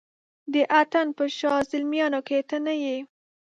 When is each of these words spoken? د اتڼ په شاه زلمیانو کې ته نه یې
د 0.53 0.55
اتڼ 0.81 1.05
په 1.17 1.25
شاه 1.37 1.61
زلمیانو 1.69 2.19
کې 2.27 2.39
ته 2.49 2.57
نه 2.65 2.73
یې 2.83 2.97